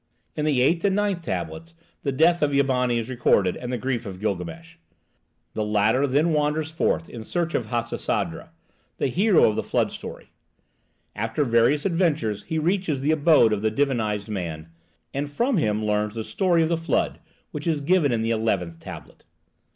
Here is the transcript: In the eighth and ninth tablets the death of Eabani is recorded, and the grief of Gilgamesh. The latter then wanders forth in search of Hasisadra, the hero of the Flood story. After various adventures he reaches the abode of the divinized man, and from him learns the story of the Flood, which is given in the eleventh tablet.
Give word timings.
In 0.35 0.45
the 0.45 0.61
eighth 0.63 0.83
and 0.83 0.95
ninth 0.95 1.21
tablets 1.21 1.75
the 2.01 2.11
death 2.11 2.41
of 2.41 2.49
Eabani 2.49 2.97
is 2.97 3.07
recorded, 3.07 3.55
and 3.55 3.71
the 3.71 3.77
grief 3.77 4.03
of 4.03 4.19
Gilgamesh. 4.19 4.77
The 5.53 5.63
latter 5.63 6.07
then 6.07 6.33
wanders 6.33 6.71
forth 6.71 7.07
in 7.07 7.23
search 7.23 7.53
of 7.53 7.67
Hasisadra, 7.67 8.49
the 8.97 9.09
hero 9.09 9.47
of 9.47 9.55
the 9.55 9.61
Flood 9.61 9.91
story. 9.91 10.31
After 11.15 11.43
various 11.43 11.85
adventures 11.85 12.45
he 12.45 12.57
reaches 12.57 13.01
the 13.01 13.11
abode 13.11 13.53
of 13.53 13.61
the 13.61 13.69
divinized 13.69 14.27
man, 14.27 14.71
and 15.13 15.29
from 15.29 15.57
him 15.57 15.85
learns 15.85 16.15
the 16.15 16.23
story 16.23 16.63
of 16.63 16.69
the 16.69 16.77
Flood, 16.77 17.19
which 17.51 17.67
is 17.67 17.79
given 17.79 18.11
in 18.11 18.23
the 18.23 18.31
eleventh 18.31 18.79
tablet. 18.79 19.23